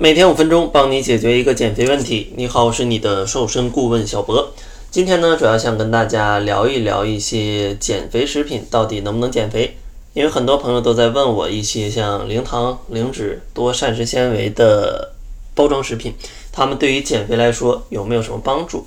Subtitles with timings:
[0.00, 2.32] 每天五分钟，帮你解决一个减肥问题。
[2.36, 4.54] 你好，我是你的瘦身顾问小博。
[4.92, 9.76] 今天呢，主要想跟大家聊一聊一些减肥食品到底能不能减肥。
[10.12, 15.14] 因为很多朋友都在问我一些像零糖、零脂、多膳食纤维的
[15.52, 16.14] 包装食品，
[16.52, 18.86] 它们对于减肥来说有没有什么帮助？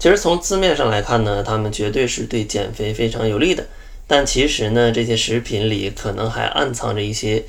[0.00, 3.64] 其实从字面上来看呢，它们绝对是对减肥非常有利的。
[4.08, 7.44] 但其实呢，这些食品里可能还暗藏着一些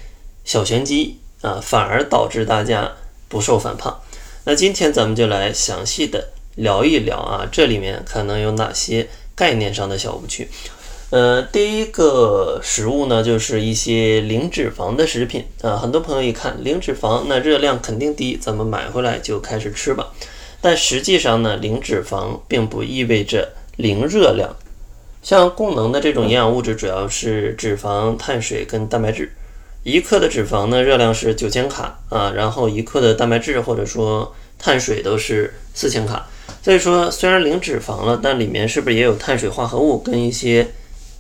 [0.46, 1.18] 小玄机。
[1.42, 2.92] 啊，反而导致大家
[3.28, 4.00] 不瘦反胖。
[4.46, 10.50] 那今天咱们就来详细的聊一聊啊，这里面可能有哪些概念上的小误区。
[11.12, 15.76] 呃，第一个食物呢，就是一些零脂肪的食品啊。
[15.76, 20.08] 很多朋友一看零脂肪，那热量肯定低，咱们买回来就开始吃吧。
[20.62, 24.56] 但实际上呢，零脂肪并不意味着零热量。
[25.22, 29.34] 像供能的这种营养物质，主要是脂肪、碳水跟蛋白质。
[29.84, 36.28] 一克的脂肪呢，热量是九千卡啊，然后一克的蛋白质或者说碳水都是四千卡。
[36.62, 40.68] 所以说，虽然零脂肪了，但里面是不是也有碳水化合物跟一些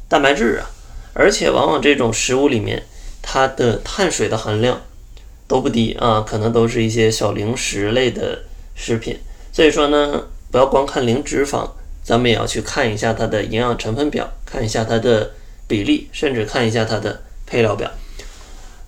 [0.07, 0.69] 蛋白质啊？
[1.13, 2.83] 而且往往这种食物里面，
[3.23, 4.79] 它的碳水的含量
[5.47, 8.43] 都不低啊，可能都是一些小零食类的
[8.75, 9.17] 食品。
[9.51, 11.67] 所以说呢，不要光看零脂肪，
[12.03, 15.31] 咱们也要去看一下它的营养成分表，看一下它的
[15.67, 17.89] 比例，甚至看一下它的配料表。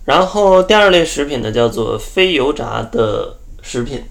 [0.04, 4.04] 然后第二类食品呢，叫做非油炸的食品，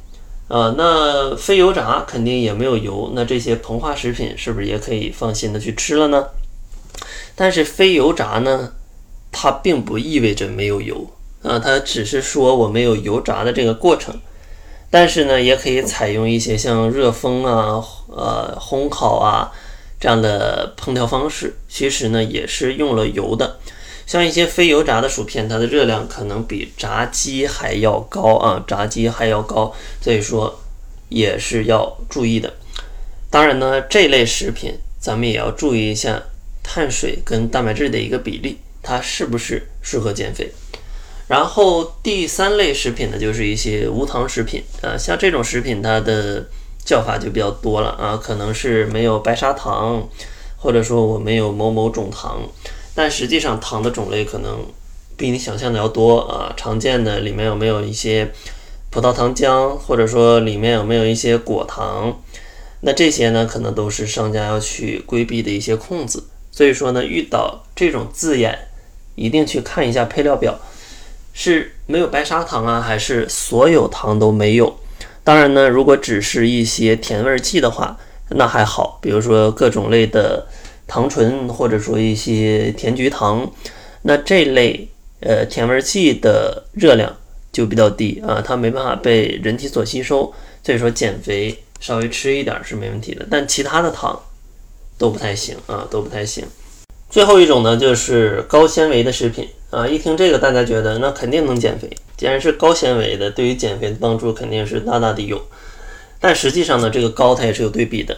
[0.47, 6.27] 啊，那非油炸肯定也没有油，那这些膨化食品是不是也可以放心的去吃了呢？
[7.35, 8.73] 但是非油炸呢，
[9.31, 11.07] 它并不意味着没有油
[11.43, 14.19] 啊，它只是说我没有油炸的这个过程，
[14.89, 19.51] 但是呢，也可以采用一些像热风啊、呃烘烤啊
[19.99, 23.57] 这样的烹调方式，其实呢也是用了油的。
[24.05, 30.59] 像一些非油炸的薯片，它的热量可能比炸鸡还要高啊，炸鸡还要高，所以说
[31.09, 32.53] 也是要注意的。
[33.29, 36.21] 当然呢，这类食品咱们也要注意一下
[36.61, 40.51] 碳水跟蛋白质的一个比例，它是不是适合减肥。
[41.27, 46.45] 然后第三类食品呢，就是一些无糖食品啊，像这种食品它的
[46.85, 50.07] 叫法就比较多了啊，可能是没有白砂糖，
[50.57, 52.41] 或者说我没有某某种糖。
[52.95, 54.63] 但实际上，糖的种类可能
[55.17, 56.53] 比你想象的要多啊。
[56.55, 58.31] 常见的里面有没有一些
[58.91, 62.21] 葡萄糖浆，或者说里面有没有一些果糖？
[62.81, 66.25] 那这些呢，可能都是商家要去规避的一些空子。
[66.51, 68.67] 所以说呢，遇到这种字眼，
[69.15, 70.59] 一定去看一下配料表，
[71.33, 74.77] 是没有白砂糖啊，还是所有糖都没有？
[75.23, 77.97] 当然呢，如果只是一些甜味剂的话，
[78.29, 80.45] 那还好，比如说各种类的。
[80.93, 83.51] 糖醇或者说一些甜菊糖，
[84.03, 84.87] 那这类
[85.21, 87.17] 呃甜味剂的热量
[87.51, 90.31] 就比较低啊，它没办法被人体所吸收，
[90.63, 93.25] 所以说减肥稍微吃一点是没问题的。
[93.27, 94.21] 但其他的糖
[94.95, 96.45] 都不太行啊，都不太行。
[97.09, 105.41] 最后一种呢，就是高纤维的食品啊，一听这个大家觉得那肯定能减肥，既然是高纤维的，对于减肥的帮助肯定是大大的有。
[106.19, 108.15] 但实际上呢，这个高它也是有对比的。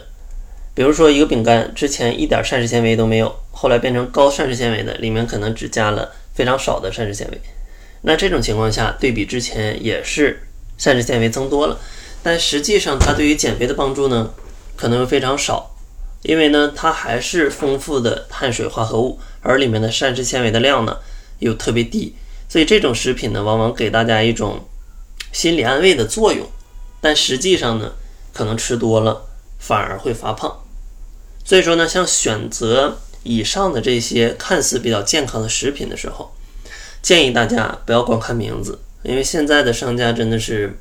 [0.76, 7.40] 比如说一个饼干，之前一点膳食纤维都没有，后来变成高膳食纤维的，里面可能只加了非常少的膳食纤维。
[8.02, 10.42] 那这种情况下，对比之前也是
[10.76, 11.78] 膳食纤维增多了，
[12.22, 14.34] 但实际上它对于减肥的帮助呢，
[14.76, 15.74] 可能非常少，
[16.20, 20.98] 因为呢它还是丰富的碳水化合物，而里面的膳食纤维的量呢
[21.38, 22.14] 又特别低，
[22.50, 24.68] 所以这种食品呢往往给大家一种
[25.32, 26.46] 心理安慰的作用，
[27.00, 27.94] 但实际上呢
[28.34, 29.22] 可能吃多了
[29.58, 30.64] 反而会发胖。
[31.46, 36.34] 所以说呢，像选择以上的这些看似比较健康的食品的时候，
[37.00, 40.76] 建议大家不要光看名字，因为现在的商家真的是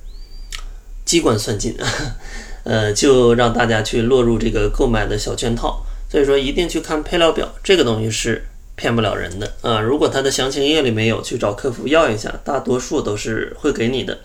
[1.05, 1.77] 机关算尽，
[2.65, 5.85] 呃，就让大家去落入这个购买的小圈套。
[6.09, 9.79] 所以说，一定去看配料表，这个东西是骗不了人的啊。
[9.79, 14.17] 如果它的详情页里没有，去找客服要一下，大多数都是会给你的。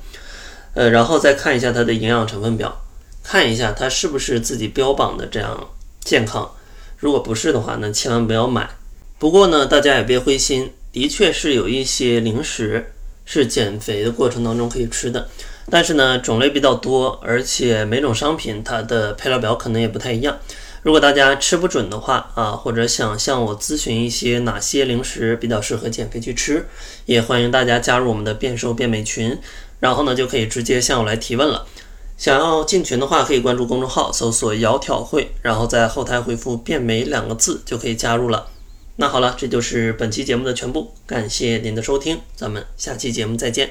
[0.72, 2.80] 呃，然后再看一下它的营养成分表，
[3.22, 5.68] 看一下它是不是自己标榜的这样。
[6.04, 6.50] 健康，
[6.96, 8.68] 如果不是的话，那千万不要买。
[9.18, 12.92] 不过呢，大家也别灰心，的确是有一些零食
[13.24, 15.28] 是减肥的过程当中可以吃的，
[15.68, 20.38] 但是呢，种类比较多，而且每种商品它的配料表可能也不太一样。
[20.82, 26.66] 如果大家吃不准的话啊，或者想向我咨询一些哪些零食比较适合减肥去吃，
[27.04, 29.38] 也欢迎大家加入我们的变瘦变美群，
[29.80, 31.66] 然后呢，就可以直接向我来提问了。
[32.20, 38.46] 想要进群的话，可以关注公众号，搜索“窈窕会”，然后在后台回复“变美”两个字就可以加入了。
[38.96, 43.70] 那好了，这就是本期节目的全部，感谢您的收听，咱们下期节目再见。